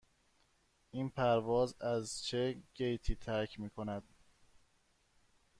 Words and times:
این 0.91 1.09
پرواز 1.09 1.81
از 1.81 2.23
چه 2.23 2.57
گیتی 2.73 3.15
ترک 3.15 3.59
می 3.59 3.69
کند؟ 3.69 4.03